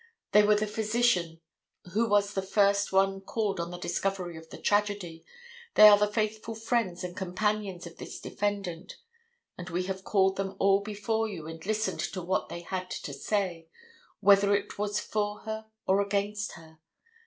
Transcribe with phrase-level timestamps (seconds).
[0.31, 1.41] They were the physician
[1.93, 5.23] who was the first one called on the discovery of the tragedy.
[5.75, 8.97] They are the faithful friends and companions of this defendant.
[9.59, 13.13] And we have called them all before you and listened to what they had to
[13.13, 13.67] say,
[14.21, 16.79] whether it was for her or against her.